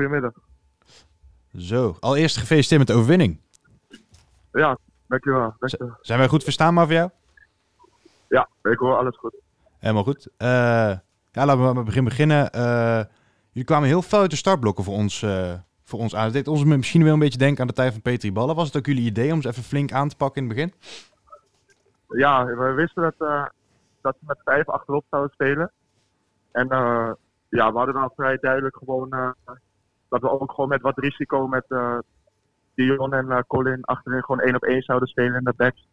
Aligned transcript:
goedemiddag. 0.00 0.32
Zo, 1.56 1.96
allereerst 2.00 2.36
gefeliciteerd 2.36 2.80
met 2.80 2.88
de 2.88 2.94
overwinning. 2.94 3.40
Ja, 4.52 4.78
dankjewel. 5.06 5.54
dankjewel. 5.58 5.96
Zijn 6.00 6.18
wij 6.18 6.28
goed 6.28 6.42
verstaanbaar 6.42 6.84
voor 6.86 6.94
jou? 6.94 7.10
Ja, 8.28 8.48
ik 8.62 8.78
hoor 8.78 8.96
alles 8.96 9.16
goed. 9.16 9.34
Helemaal 9.78 10.02
goed. 10.02 10.26
Uh, 10.26 10.48
ja, 11.30 11.44
laten 11.44 11.58
we 11.58 11.66
met 11.66 11.76
het 11.76 11.84
begin 11.84 12.04
beginnen. 12.04 12.50
Uh, 12.56 13.04
jullie 13.50 13.68
kwamen 13.68 13.88
heel 13.88 14.02
veel 14.02 14.20
uit 14.20 14.30
de 14.30 14.36
startblokken 14.36 14.84
voor 14.84 14.94
ons, 14.94 15.22
uh, 15.22 15.52
voor 15.84 15.98
ons 15.98 16.14
aan. 16.14 16.24
Het 16.24 16.32
deed 16.32 16.48
ons 16.48 16.64
misschien 16.64 17.04
wel 17.04 17.12
een 17.12 17.18
beetje 17.18 17.38
denken 17.38 17.60
aan 17.60 17.66
de 17.66 17.72
tijd 17.72 17.92
van 17.92 18.02
Petri 18.02 18.32
Ballen. 18.32 18.54
Was 18.54 18.66
het 18.66 18.76
ook 18.76 18.86
jullie 18.86 19.04
idee 19.04 19.32
om 19.32 19.42
ze 19.42 19.48
even 19.48 19.62
flink 19.62 19.92
aan 19.92 20.08
te 20.08 20.16
pakken 20.16 20.42
in 20.42 20.48
het 20.48 20.56
begin? 20.56 20.74
Ja, 22.18 22.44
we 22.44 22.72
wisten 22.72 23.02
dat, 23.02 23.50
dat 24.00 24.16
we 24.20 24.26
met 24.26 24.40
vijf 24.44 24.68
achterop 24.68 25.04
zouden 25.10 25.32
spelen. 25.32 25.72
En 26.52 26.66
ja, 27.48 27.72
we 27.72 27.76
hadden 27.78 27.94
dan 27.94 28.12
vrij 28.16 28.36
duidelijk 28.40 28.76
gewoon 28.76 29.34
dat 30.10 30.20
we 30.20 30.40
ook 30.40 30.52
gewoon 30.52 30.68
met 30.68 30.82
wat 30.82 30.98
risico 30.98 31.48
met 31.48 31.64
Dion 32.74 33.14
en 33.14 33.44
Colin 33.46 33.84
achterin 33.84 34.24
gewoon 34.24 34.40
één 34.40 34.54
op 34.54 34.62
één 34.62 34.82
zouden 34.82 35.08
spelen 35.08 35.34
in 35.34 35.44
de 35.44 35.52
backs. 35.56 35.88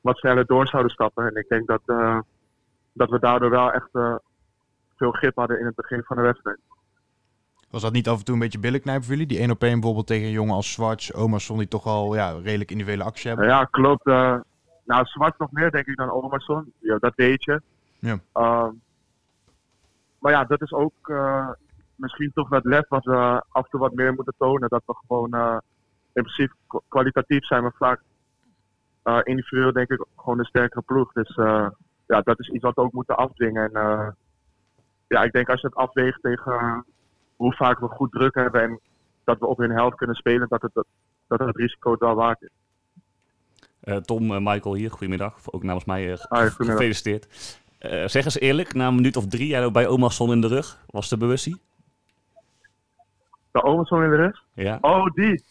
Wat 0.00 0.16
sneller 0.16 0.46
door 0.46 0.66
zouden 0.66 0.92
stappen. 0.92 1.26
En 1.26 1.36
ik 1.36 1.48
denk 1.48 1.66
dat, 1.66 1.82
dat 2.92 3.10
we 3.10 3.18
daardoor 3.18 3.50
wel 3.50 3.72
echt 3.72 3.90
veel 4.96 5.10
grip 5.10 5.36
hadden 5.36 5.58
in 5.58 5.66
het 5.66 5.74
begin 5.74 6.02
van 6.02 6.16
de 6.16 6.22
wedstrijd. 6.22 6.58
Was 7.70 7.82
dat 7.82 7.92
niet 7.92 8.08
af 8.08 8.18
en 8.18 8.24
toe 8.24 8.34
een 8.34 8.40
beetje 8.40 8.58
billenknijpen 8.58 9.04
voor 9.04 9.12
jullie? 9.12 9.28
Die 9.28 9.38
1 9.38 9.50
op 9.50 9.62
1 9.62 9.72
bijvoorbeeld 9.72 10.06
tegen 10.06 10.26
een 10.26 10.32
jongen 10.32 10.54
als 10.54 10.72
Zwarts, 10.72 11.14
Omerson, 11.14 11.58
die 11.58 11.68
toch 11.68 11.86
al 11.86 12.14
ja, 12.14 12.30
redelijk 12.30 12.70
individuele 12.70 13.04
actie 13.04 13.28
hebben? 13.28 13.46
Ja, 13.48 13.64
klopt. 13.64 14.06
Uh, 14.06 14.36
nou, 14.84 15.04
Zwart 15.04 15.38
nog 15.38 15.52
meer 15.52 15.70
denk 15.70 15.86
ik 15.86 15.96
dan 15.96 16.10
Omerson. 16.10 16.72
Ja, 16.78 16.98
dat 16.98 17.12
weet 17.14 17.44
je. 17.44 17.60
Ja. 17.98 18.18
Uh, 18.34 18.68
maar 20.18 20.32
ja, 20.32 20.44
dat 20.44 20.62
is 20.62 20.72
ook 20.72 21.08
uh, 21.08 21.48
misschien 22.00 22.32
toch 22.34 22.48
dat 22.48 22.64
lef 22.64 22.88
wat 22.88 23.04
we 23.04 23.42
af 23.48 23.64
en 23.64 23.70
toe 23.70 23.80
wat 23.80 23.94
meer 23.94 24.14
moeten 24.14 24.34
tonen. 24.38 24.68
Dat 24.68 24.82
we 24.86 24.94
gewoon 25.06 25.34
uh, 25.34 25.56
in 26.12 26.22
principe 26.22 26.54
kwalitatief 26.88 27.44
zijn, 27.46 27.62
maar 27.62 27.74
vaak 27.78 28.00
individueel 29.24 29.72
denk 29.72 29.90
ik 29.90 30.04
gewoon 30.16 30.38
een 30.38 30.44
sterkere 30.44 30.82
ploeg. 30.82 31.12
Dus 31.12 31.34
ja, 32.06 32.20
dat 32.20 32.38
is 32.38 32.48
iets 32.48 32.64
wat 32.64 32.74
we 32.74 32.80
ook 32.80 32.92
moeten 32.92 33.16
afdwingen. 33.16 33.72
En 33.72 34.16
ja, 35.08 35.22
ik 35.22 35.32
denk 35.32 35.48
als 35.48 35.60
je 35.60 35.66
het 35.66 35.76
afweegt 35.76 36.22
tegen 36.22 36.84
hoe 37.36 37.54
vaak 37.54 37.78
we 37.78 37.86
goed 37.86 38.12
druk 38.12 38.34
hebben 38.34 38.62
en 38.62 38.80
dat 39.24 39.38
we 39.38 39.46
op 39.46 39.58
hun 39.58 39.70
helft 39.70 39.96
kunnen 39.96 40.16
spelen, 40.16 40.48
dat 40.48 40.62
het, 40.62 40.84
dat 41.26 41.38
het 41.38 41.56
risico 41.56 41.90
het 41.90 42.00
wel 42.00 42.14
waard 42.14 42.42
is. 42.42 42.48
Uh, 43.84 43.96
Tom, 43.96 44.30
uh, 44.30 44.38
Michael 44.38 44.74
hier, 44.74 44.90
goedemiddag. 44.90 45.52
Ook 45.52 45.62
namens 45.62 45.84
mij 45.84 46.10
uh, 46.10 46.16
gefeliciteerd. 46.28 47.26
zeg 48.04 48.24
eens 48.24 48.38
eerlijk, 48.38 48.74
na 48.74 48.86
een 48.86 48.94
minuut 48.94 49.16
of 49.16 49.26
drie, 49.26 49.46
jij 49.46 49.70
bij 49.70 49.86
Omerson 49.86 50.32
in 50.32 50.40
de 50.40 50.46
rug. 50.46 50.78
Was 50.86 51.08
de 51.08 51.16
bewustie? 51.16 51.60
De 53.52 53.62
Omerson 53.62 54.02
in 54.02 54.10
de 54.10 54.16
rug? 54.16 54.42
Ja. 54.52 54.78
Oh, 54.80 55.06
die. 55.14 55.44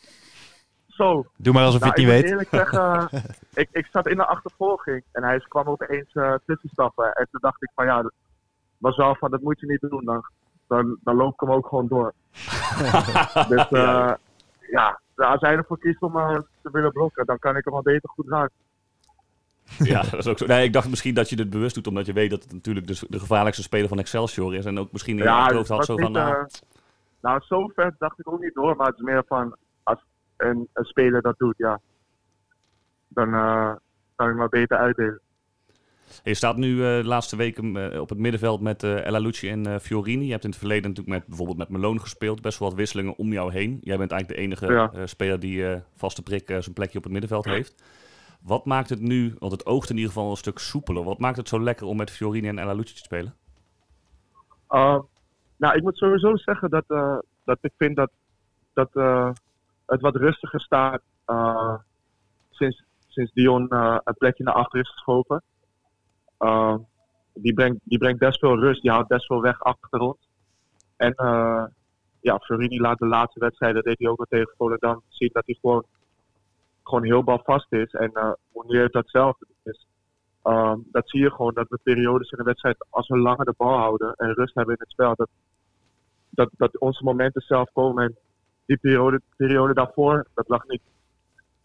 Zo. 0.88 1.26
Doe 1.36 1.54
maar 1.54 1.64
alsof 1.64 1.82
nou, 1.82 2.02
je 2.02 2.02
het 2.02 2.14
niet 2.14 2.22
weet. 2.22 2.32
eerlijk 2.32 2.50
zeggen, 2.50 3.10
ik, 3.62 3.70
ik 3.72 3.88
zat 3.92 4.08
in 4.08 4.18
de 4.18 4.26
achtervolging 4.26 5.04
en 5.12 5.24
hij 5.24 5.40
kwam 5.40 5.68
opeens 5.68 6.14
uh, 6.14 6.34
tussenstappen. 6.46 7.14
En 7.14 7.28
toen 7.32 7.42
dacht 7.42 7.64
ik 7.64 7.72
van 7.76 7.86
ja, 7.86 8.12
was 8.78 8.98
wel 8.98 9.16
van 9.16 9.32
dat 9.32 9.42
moet 9.42 9.60
je 9.60 9.66
niet 9.66 9.90
doen. 9.90 10.06
Dan, 10.06 10.26
dan, 10.68 10.98
dan 11.04 11.16
loop 11.16 11.34
ik 11.34 11.40
hem 11.40 11.52
ook 11.52 11.68
gewoon 11.68 11.88
door. 11.88 12.14
dus 13.50 13.72
uh, 13.72 14.14
ja, 14.72 15.00
als 15.16 15.42
hij 15.42 15.56
ervoor 15.56 15.80
kiest 15.80 16.02
om 16.02 16.18
uh, 16.18 16.38
te 16.62 16.70
willen 16.72 16.92
blokken, 16.92 17.26
dan 17.26 17.40
kan 17.40 17.56
ik 17.56 17.66
hem 17.66 17.74
al 17.74 17.82
beter 17.82 18.10
goed 18.10 18.28
raken. 18.28 18.56
Ja, 19.78 20.02
dat 20.02 20.20
is 20.20 20.28
ook 20.28 20.38
zo. 20.38 20.46
Nee, 20.46 20.64
ik 20.64 20.74
dacht 20.74 20.90
misschien 20.90 21.14
dat 21.14 21.30
je 21.30 21.36
dit 21.36 21.50
bewust 21.50 21.76
doet, 21.76 21.88
omdat 21.88 22.06
je 22.06 22.14
weet 22.14 22.30
dat 22.30 22.44
het 22.44 22.54
natuurlijk 22.54 22.88
de, 22.88 23.06
de 23.10 23.20
gevaarlijkste 23.20 23.64
speler 23.64 23.88
van 23.88 24.00
Excelsior 24.00 24.56
is. 24.56 24.66
En 24.66 24.80
ook 24.80 24.92
misschien 24.92 25.18
in 25.18 25.24
je 25.24 25.30
ja, 25.30 25.40
achterhoofd 25.40 25.70
had 25.70 25.86
zo 25.86 25.98
van... 25.98 26.12
Nou, 26.12 26.36
uh, 26.36 26.44
nou, 27.22 27.42
zo 27.42 27.68
ver 27.68 27.96
dacht 27.98 28.20
ik 28.20 28.32
ook 28.32 28.42
niet 28.42 28.54
door, 28.54 28.76
maar 28.76 28.88
het 28.88 28.96
is 28.96 29.02
meer 29.02 29.24
van, 29.28 29.56
als 29.84 30.06
een, 30.38 30.68
een 30.74 30.86
speler 30.86 31.22
dat 31.22 31.38
doet, 31.38 31.58
ja, 31.58 31.80
dan 33.08 33.30
kan 34.16 34.30
ik 34.30 34.36
maar 34.36 34.50
beter 34.50 34.78
uitdelen. 34.78 35.22
Je 36.24 36.34
staat 36.34 36.58
nu 36.58 36.76
uh, 36.76 36.80
de 36.80 37.04
laatste 37.04 37.36
weken 37.36 37.76
uh, 37.76 38.02
op 38.02 38.10
het 38.10 38.18
middenveld 38.18 38.62
met 38.62 38.84
uh, 38.84 39.06
Ella 39.06 39.20
Lucci 39.20 39.50
en 39.50 39.82
Fiorini. 39.82 40.26
Je 40.26 40.32
hebt 40.32 40.44
in 40.44 40.50
het 40.50 40.60
verleden 40.60 40.90
natuurlijk 40.90 41.18
met, 41.18 41.28
bijvoorbeeld 41.28 41.58
met 41.58 41.70
Malone 41.70 42.00
gespeeld. 42.00 42.42
Best 42.42 42.60
wel 42.60 42.70
wat 42.70 42.78
wisselingen 42.78 43.18
om 43.18 43.32
jou 43.32 43.52
heen. 43.52 43.78
Jij 43.82 43.98
bent 43.98 44.12
eigenlijk 44.12 44.42
de 44.42 44.48
enige 44.48 44.74
ja. 44.74 45.06
speler 45.06 45.40
die 45.40 45.66
vaste 45.96 46.24
prik 46.24 46.48
zijn 46.48 46.74
plekje 46.74 46.98
op 46.98 47.04
het 47.04 47.12
middenveld 47.12 47.46
heeft. 47.46 47.84
Wat 48.42 48.66
maakt 48.66 48.90
het 48.90 49.00
nu, 49.00 49.36
want 49.40 49.52
het 49.52 49.66
oogt 49.66 49.90
in 49.90 49.96
ieder 49.96 50.12
geval 50.12 50.30
een 50.30 50.38
stuk 50.38 50.60
soepeler. 50.60 51.04
Wat 51.04 51.20
maakt 51.20 51.38
het 51.38 51.48
zo 51.48 51.62
lekker 51.62 51.86
om 51.86 51.98
met 51.98 52.12
Fiorini 52.12 52.48
en 52.48 52.60
Ella 52.60 52.74
Lucci 52.74 52.94
te 52.94 53.02
spelen? 53.02 53.36
Nou, 55.60 55.76
ik 55.76 55.84
moet 55.84 55.98
sowieso 55.98 56.36
zeggen 56.36 56.70
dat, 56.70 56.88
dat 57.44 57.58
ik 57.62 57.74
vind 57.78 57.96
dat, 57.96 58.12
dat 58.74 58.90
het 59.86 60.02
wat 60.02 60.16
rustiger 60.16 60.62
staat 60.62 61.02
sinds, 62.50 62.84
sinds 63.08 63.32
Dion 63.34 63.74
een 64.04 64.16
plekje 64.18 64.44
naar 64.44 64.54
achter 64.54 64.80
is 64.80 64.90
geschoven. 64.90 65.44
Die, 67.34 67.54
brengt, 67.54 67.80
die 67.84 67.98
brengt 67.98 68.20
best 68.20 68.40
veel 68.40 68.60
rust. 68.60 68.82
Die 68.82 68.92
houdt 68.92 69.08
best 69.08 69.26
veel 69.26 69.42
weg 69.42 69.60
achter 69.60 70.00
ons. 70.00 70.18
En 70.98 71.14
ja, 72.22 72.38
Florini 72.38 72.80
laat 72.80 73.00
de 73.00 73.08
laatste 73.08 73.40
wedstrijden, 73.40 73.84
deed 73.84 74.00
hij 74.00 74.08
ook 74.08 74.20
al 74.20 74.26
tegen 74.30 74.54
Volendam, 74.58 75.02
zien 75.08 75.30
dat 75.34 75.46
hij 75.46 75.58
gewoon, 75.62 75.86
gewoon 76.84 77.04
heel 77.04 77.24
balvast 77.24 77.72
is. 77.72 77.92
En 77.94 78.12
uh, 78.14 78.32
Monier 78.54 78.80
heeft 78.80 78.94
datzelfde. 78.94 79.46
Dus, 79.48 79.49
uh, 80.44 80.74
dat 80.92 81.10
zie 81.10 81.22
je 81.22 81.32
gewoon, 81.32 81.54
dat 81.54 81.70
we 81.70 81.80
periodes 81.84 82.32
in 82.32 82.38
de 82.38 82.44
wedstrijd, 82.44 82.86
als 82.90 83.08
we 83.08 83.18
langer 83.18 83.46
de 83.46 83.54
bal 83.58 83.78
houden 83.78 84.14
en 84.14 84.34
rust 84.34 84.56
hebben 84.56 84.76
in 84.76 84.82
het 84.82 84.92
spel, 84.92 85.16
dat, 85.16 85.30
dat, 86.30 86.50
dat 86.58 86.80
onze 86.80 87.04
momenten 87.04 87.42
zelf 87.42 87.72
komen. 87.74 88.04
En 88.04 88.18
die 88.66 88.78
periode, 88.78 89.22
periode 89.36 89.74
daarvoor, 89.74 90.28
dat 90.34 90.48
lag 90.48 90.68
niet, 90.68 90.82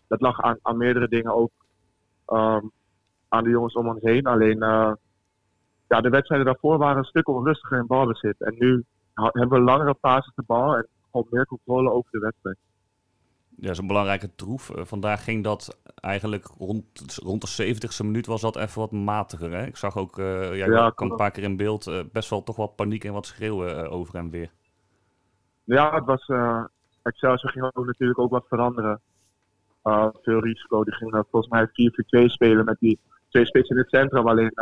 dat 0.08 0.20
lag 0.20 0.40
aan, 0.40 0.58
aan 0.62 0.76
meerdere 0.76 1.08
dingen 1.08 1.34
ook. 1.34 1.50
Um, 2.26 2.72
aan 3.34 3.44
de 3.44 3.50
jongens 3.50 3.74
om 3.74 3.88
ons 3.88 4.02
heen. 4.02 4.26
Alleen 4.26 4.62
uh, 4.62 4.92
ja, 5.88 6.00
de 6.00 6.08
wedstrijden 6.08 6.46
daarvoor 6.46 6.78
waren 6.78 6.98
een 6.98 7.04
stuk 7.04 7.28
onrustiger 7.28 7.78
in 7.78 7.86
balbezit. 7.86 8.40
En 8.40 8.54
nu 8.58 8.84
hebben 9.14 9.58
we 9.58 9.64
langere 9.64 9.94
fases 10.00 10.34
de 10.34 10.42
bal 10.46 10.76
en 10.76 10.86
gewoon 11.10 11.26
meer 11.30 11.46
controle 11.46 11.90
over 11.90 12.10
de 12.10 12.18
wedstrijd. 12.18 12.56
Ja, 13.56 13.62
dat 13.62 13.70
is 13.70 13.78
een 13.78 13.86
belangrijke 13.86 14.34
troef. 14.34 14.70
Uh, 14.70 14.84
vandaag 14.84 15.24
ging 15.24 15.44
dat 15.44 15.78
eigenlijk 15.94 16.46
rond, 16.46 17.16
rond 17.22 17.56
de 17.56 17.74
70ste 17.74 18.04
minuut 18.04 18.26
was 18.26 18.40
dat 18.40 18.56
even 18.56 18.80
wat 18.80 18.90
matiger. 18.90 19.50
Hè? 19.50 19.66
Ik 19.66 19.76
zag 19.76 19.96
ook, 19.96 20.18
uh, 20.18 20.56
jij 20.56 20.68
ja, 20.68 20.90
kwam 20.90 21.10
een 21.10 21.16
paar 21.16 21.30
keer 21.30 21.42
in 21.42 21.56
beeld, 21.56 21.86
uh, 21.86 22.00
best 22.12 22.30
wel 22.30 22.42
toch 22.42 22.56
wat 22.56 22.76
paniek 22.76 23.04
en 23.04 23.12
wat 23.12 23.26
schreeuwen 23.26 23.90
over 23.90 24.14
en 24.14 24.30
weer. 24.30 24.50
Ja, 25.64 25.94
het 25.94 26.04
was, 26.04 26.26
Excelsior 27.02 27.52
ging 27.52 27.70
ook 27.72 27.86
natuurlijk 27.86 28.18
ook 28.18 28.30
wat 28.30 28.46
veranderen. 28.48 29.00
veel 30.22 30.40
risico, 30.40 30.84
die 30.84 30.94
ging 30.94 31.24
volgens 31.30 31.52
mij 31.52 31.68
4-4-2 31.68 32.24
spelen 32.26 32.64
met 32.64 32.76
die 32.78 32.98
twee 33.28 33.46
spitsen 33.46 33.76
in 33.76 33.82
het 33.82 33.90
centrum. 33.90 34.28
Alleen, 34.28 34.52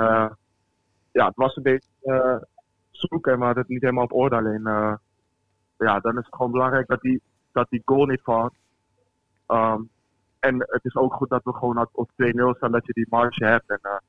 ja, 1.13 1.27
het 1.27 1.37
was 1.37 1.57
een 1.57 1.63
beetje 1.63 2.47
zoeken, 2.91 3.39
maar 3.39 3.57
het 3.57 3.69
niet 3.69 3.81
helemaal 3.81 4.05
op 4.05 4.13
orde. 4.13 4.37
Alleen, 4.37 4.63
ja, 5.77 6.01
dan 6.01 6.19
is 6.19 6.25
het 6.25 6.35
gewoon 6.35 6.53
belangrijk 6.53 6.87
dat 6.87 7.01
die, 7.01 7.23
dat 7.53 7.67
die 7.71 7.83
goal 7.85 8.07
niet 8.07 8.23
valt. 8.23 8.55
Um, 9.47 9.91
en 10.41 10.59
het 10.59 10.85
is 10.85 10.97
ook 10.97 11.15
goed 11.15 11.29
dat 11.29 11.45
we 11.45 11.53
gewoon 11.53 11.89
op 11.93 12.11
2-0 12.11 12.15
staan, 12.57 12.73
dat 12.73 12.87
je 12.87 12.93
die 12.93 13.07
marge 13.09 13.45
hebt. 13.45 13.71
En 13.71 14.03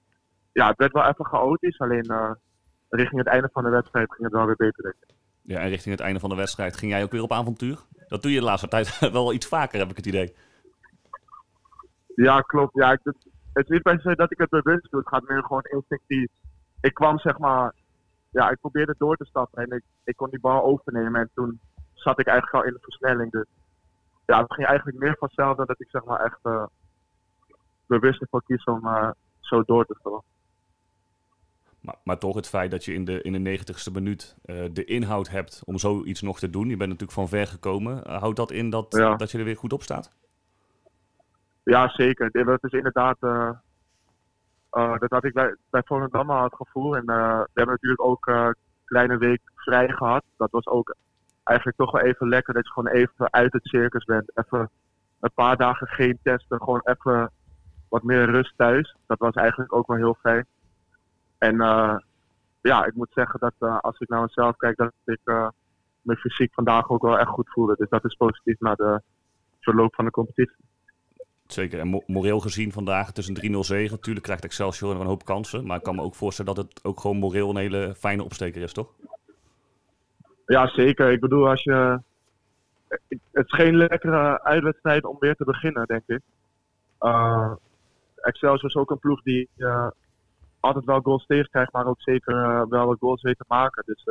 ja, 0.51 0.67
het 0.67 0.77
werd 0.77 0.93
wel 0.93 1.05
even 1.05 1.25
chaotisch, 1.25 1.79
alleen 1.79 2.37
richting 2.89 3.21
het 3.21 3.29
einde 3.29 3.49
van 3.51 3.63
de 3.63 3.69
wedstrijd 3.69 4.11
ging 4.11 4.23
het 4.23 4.33
wel 4.33 4.45
weer 4.45 4.55
beter, 4.55 4.83
denk 4.83 4.95
ik. 4.99 5.15
Ja, 5.41 5.59
en 5.59 5.69
richting 5.69 5.95
het 5.95 6.03
einde 6.03 6.19
van 6.19 6.29
de 6.29 6.35
wedstrijd 6.35 6.77
ging 6.77 6.91
jij 6.91 7.03
ook 7.03 7.11
weer 7.11 7.21
op 7.21 7.31
avontuur? 7.31 7.79
Dat 8.07 8.21
doe 8.21 8.31
je 8.31 8.39
de 8.39 8.45
laatste 8.45 8.67
tijd 8.67 8.99
wel 9.11 9.33
iets 9.33 9.47
vaker, 9.47 9.79
heb 9.79 9.89
ik 9.89 9.97
het 9.97 10.05
idee. 10.05 10.35
Ja, 12.15 12.41
klopt. 12.41 12.73
Ja, 12.73 12.91
ik, 12.91 12.99
het 13.53 13.65
is 13.65 13.67
niet 13.67 13.81
per 13.81 13.99
se 13.99 14.15
dat 14.15 14.31
ik 14.31 14.37
het 14.37 14.49
bewust 14.49 14.91
doe. 14.91 14.99
Het 14.99 15.09
gaat 15.09 15.27
meer 15.27 15.43
gewoon 15.43 15.63
instinctief. 15.63 16.27
Ik 16.81 16.93
kwam 16.93 17.19
zeg 17.19 17.37
maar, 17.37 17.73
ja, 18.29 18.49
ik 18.49 18.59
probeerde 18.59 18.95
door 18.97 19.17
te 19.17 19.25
stappen 19.25 19.63
en 19.63 19.77
ik, 19.77 19.83
ik 20.03 20.15
kon 20.15 20.29
die 20.29 20.39
bal 20.39 20.63
overnemen. 20.63 21.21
En 21.21 21.29
toen 21.33 21.59
zat 21.93 22.19
ik 22.19 22.27
eigenlijk 22.27 22.63
al 22.63 22.69
in 22.69 22.73
de 22.73 22.81
versnelling. 22.81 23.31
Dus 23.31 23.45
ja, 24.25 24.41
het 24.41 24.53
ging 24.53 24.67
eigenlijk 24.67 24.97
meer 24.97 25.15
vanzelf 25.19 25.57
dan 25.57 25.65
dat 25.65 25.81
ik 25.81 25.89
zeg 25.89 26.03
maar 26.03 26.19
echt 26.19 26.39
uh, 26.43 26.65
bewust 27.85 28.21
ervoor 28.21 28.43
kies 28.43 28.63
om 28.63 28.85
uh, 28.85 29.09
zo 29.39 29.63
door 29.63 29.85
te 29.85 29.95
stappen. 29.99 30.23
Maar, 31.79 31.95
maar, 32.03 32.17
toch 32.17 32.35
het 32.35 32.49
feit 32.49 32.71
dat 32.71 32.85
je 32.85 32.93
in 32.93 33.05
de, 33.05 33.21
in 33.21 33.31
de 33.31 33.39
negentigste 33.39 33.91
minuut 33.91 34.35
uh, 34.45 34.65
de 34.71 34.85
inhoud 34.85 35.29
hebt 35.29 35.61
om 35.65 35.77
zoiets 35.77 36.21
nog 36.21 36.39
te 36.39 36.49
doen. 36.49 36.69
Je 36.69 36.77
bent 36.77 36.89
natuurlijk 36.89 37.19
van 37.19 37.27
ver 37.27 37.47
gekomen. 37.47 38.09
houdt 38.19 38.37
dat 38.37 38.51
in 38.51 38.69
dat, 38.69 38.85
ja. 38.89 39.15
dat 39.15 39.31
je 39.31 39.37
er 39.37 39.43
weer 39.43 39.57
goed 39.57 39.73
op 39.73 39.81
staat? 39.81 40.11
Ja, 41.63 41.89
zeker. 41.89 42.31
Dat 42.45 42.63
is 42.63 42.71
inderdaad. 42.71 43.17
Uh, 43.19 43.49
uh, 44.71 44.97
dat 44.99 45.09
had 45.09 45.23
ik 45.23 45.33
bij, 45.33 45.55
bij 45.69 45.81
Volendam 45.85 46.29
al 46.29 46.43
het 46.43 46.55
gevoel. 46.55 46.95
En 46.95 47.05
we 47.05 47.49
hebben 47.53 47.73
natuurlijk 47.73 48.01
ook 48.01 48.25
een 48.27 48.55
kleine 48.85 49.17
week 49.17 49.41
vrij 49.55 49.89
gehad. 49.89 50.23
Dat 50.37 50.51
was 50.51 50.67
ook 50.67 50.95
eigenlijk 51.43 51.77
toch 51.77 51.91
wel 51.91 52.01
even 52.01 52.27
lekker 52.27 52.53
dat 52.53 52.65
je 52.65 52.71
gewoon 52.71 52.93
even 52.93 53.33
uit 53.33 53.53
het 53.53 53.67
circus 53.67 54.03
bent. 54.03 54.31
Even 54.33 54.69
een 55.19 55.33
paar 55.33 55.57
dagen 55.57 55.87
geen 55.87 56.19
testen. 56.23 56.61
Gewoon 56.61 56.81
even 56.83 57.31
wat 57.89 58.03
meer 58.03 58.25
rust 58.25 58.53
thuis. 58.57 58.95
Dat 59.07 59.19
was 59.19 59.33
eigenlijk 59.33 59.73
ook 59.73 59.87
wel 59.87 59.97
heel 59.97 60.17
fijn. 60.21 60.45
En 61.37 61.55
ja, 62.61 62.85
ik 62.85 62.93
moet 62.93 63.11
zeggen 63.13 63.39
dat 63.39 63.81
als 63.81 63.99
ik 63.99 64.09
naar 64.09 64.21
mezelf 64.21 64.55
kijk, 64.55 64.77
dat 64.77 64.91
ik 65.05 65.19
me 66.01 66.15
fysiek 66.15 66.53
vandaag 66.53 66.89
ook 66.89 67.01
wel 67.01 67.19
echt 67.19 67.29
goed 67.29 67.49
voelde. 67.49 67.75
Dus 67.77 67.89
dat 67.89 68.05
is 68.05 68.15
positief 68.15 68.59
naar 68.59 68.75
de 68.75 69.01
verloop 69.59 69.95
van 69.95 70.05
de 70.05 70.11
competitie. 70.11 70.55
Zeker. 71.47 71.79
En 71.79 72.03
moreel 72.07 72.39
gezien 72.39 72.71
vandaag, 72.71 73.11
een 73.13 73.55
3-0 73.55 73.59
zege. 73.59 73.91
Natuurlijk 73.91 74.25
krijgt 74.25 74.43
Excelsior 74.43 74.99
een 74.99 75.05
hoop 75.05 75.25
kansen. 75.25 75.65
Maar 75.65 75.77
ik 75.77 75.83
kan 75.83 75.95
me 75.95 76.01
ook 76.01 76.15
voorstellen 76.15 76.55
dat 76.55 76.65
het 76.65 76.83
ook 76.83 76.99
gewoon 76.99 77.17
moreel 77.17 77.49
een 77.49 77.55
hele 77.55 77.95
fijne 77.97 78.23
opsteker 78.23 78.61
is, 78.61 78.73
toch? 78.73 78.93
Ja, 80.45 80.67
zeker. 80.67 81.11
Ik 81.11 81.19
bedoel, 81.19 81.49
als 81.49 81.63
je... 81.63 81.99
Het 82.87 83.45
is 83.45 83.53
geen 83.53 83.75
lekkere 83.75 84.43
uitwedstrijd 84.43 85.05
om 85.05 85.15
weer 85.19 85.35
te 85.35 85.43
beginnen, 85.43 85.85
denk 85.85 86.03
ik. 86.05 86.21
Uh, 87.01 87.51
Excelsior 88.15 88.69
is 88.69 88.75
ook 88.75 88.91
een 88.91 88.99
ploeg 88.99 89.21
die 89.21 89.49
uh, 89.57 89.87
altijd 90.59 90.85
wel 90.85 90.99
goals 90.99 91.25
tegenkrijgt, 91.25 91.71
maar 91.71 91.85
ook 91.85 92.01
zeker 92.01 92.35
uh, 92.35 92.61
wel 92.69 92.95
goals 92.99 93.21
weet 93.21 93.37
te 93.37 93.45
maken. 93.47 93.83
Dus 93.85 94.03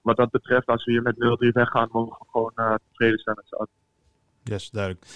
wat 0.00 0.16
dat 0.16 0.30
betreft, 0.30 0.66
als 0.66 0.84
we 0.84 0.92
hier 0.92 1.02
met 1.02 1.14
0-3 1.14 1.18
weggaan, 1.52 1.88
mogen 1.92 2.16
we 2.18 2.24
gewoon 2.30 2.78
tevreden 2.88 3.18
zijn 3.18 3.36
met 3.36 3.44
z'n 3.48 3.66
Yes, 4.42 4.70
duidelijk. 4.70 5.06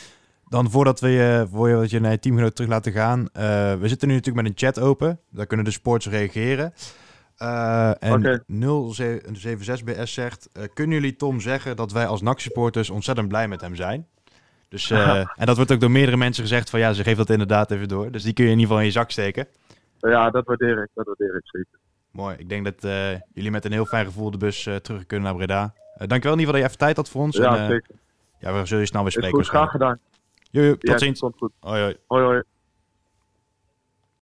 Dan 0.49 0.71
voordat 0.71 1.01
we 1.01 1.09
je, 1.09 1.47
voor 1.51 1.69
je, 1.69 1.87
je 1.89 2.01
naar 2.01 2.11
je 2.11 2.19
teamgenoot 2.19 2.55
terug 2.55 2.71
laten 2.71 2.93
gaan. 2.93 3.29
We 3.81 3.89
zitten 3.89 4.09
nu 4.09 4.15
natuurlijk 4.15 4.47
met 4.47 4.53
een 4.53 4.67
chat 4.67 4.81
open. 4.81 5.21
Daar 5.31 5.47
kunnen 5.47 5.67
de 5.67 5.73
sports 5.73 6.09
reageren. 6.09 6.73
Uh, 7.39 8.03
en 8.03 8.13
okay. 8.13 8.41
076BS 8.49 10.03
zegt: 10.03 10.49
uh, 10.53 10.65
Kunnen 10.75 10.95
jullie 10.95 11.17
Tom 11.17 11.41
zeggen 11.41 11.77
dat 11.77 11.93
wij 11.93 12.07
als 12.07 12.23
NAC-supporters 12.23 12.91
ontzettend 12.91 13.29
blij 13.29 13.49
met 13.49 13.61
hem 13.61 13.75
zijn? 13.75 14.07
Dus, 14.69 14.91
en 15.41 15.47
dat 15.47 15.57
wordt 15.57 15.73
ook 15.73 15.81
door 15.81 15.91
meerdere 15.91 16.17
mensen 16.17 16.43
gezegd: 16.43 16.71
van 16.71 16.81
ja, 16.81 16.93
ze 16.93 17.03
geeft 17.03 17.17
dat 17.17 17.31
inderdaad 17.31 17.71
even 17.71 17.89
door. 17.89 18.11
Dus 18.11 18.23
die 18.23 18.33
kun 18.33 18.45
je 18.45 18.51
in 18.51 18.59
ieder 18.59 18.69
geval 18.69 18.87
in 18.87 18.93
je 18.93 18.99
zak 18.99 19.11
steken. 19.11 19.47
Ja, 19.99 20.31
dat 20.31 20.45
waardeer 20.45 20.83
ik. 20.83 20.89
Dat 20.95 21.07
waardeer 21.07 21.37
ik 21.37 21.43
zeker. 21.45 21.79
Mooi. 22.11 22.37
Ik 22.39 22.49
denk 22.49 22.65
dat 22.65 22.93
jullie 23.33 23.51
met 23.51 23.65
een 23.65 23.73
heel 23.73 23.87
fijn 23.87 24.07
gevoel 24.07 24.31
de 24.31 24.39
bus 24.39 24.63
terug 24.63 25.07
kunnen 25.07 25.27
naar 25.27 25.37
Breda. 25.37 25.75
dankjewel 25.97 26.33
in 26.33 26.39
ieder 26.39 26.39
geval 26.39 26.53
dat 26.53 26.61
je 26.61 26.67
even 26.67 26.79
tijd 26.79 26.97
had 26.97 27.09
voor 27.09 27.23
ons. 27.23 27.37
Ja, 27.37 27.57
en, 27.57 27.71
zeker. 27.71 27.95
Ja, 28.39 28.53
we 28.53 28.67
zullen 28.67 28.83
je 28.83 28.89
snel 28.89 29.03
weer 29.03 29.13
spreken. 29.13 29.37
Goed, 29.37 29.49
graag 29.49 29.71
gedaan. 29.71 29.99
Tot 30.79 31.01
ziens. 31.01 31.21
Komt 31.21 31.37
goed. 31.39 31.53
Hoi, 31.61 31.83
hoi. 31.83 31.97
Hoi, 32.07 32.25
hoi. 32.25 32.43